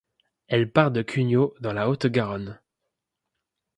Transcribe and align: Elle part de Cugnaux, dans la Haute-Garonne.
Elle 0.47 0.71
part 0.71 0.89
de 0.89 1.03
Cugnaux, 1.03 1.53
dans 1.59 1.73
la 1.73 1.87
Haute-Garonne. 1.87 2.59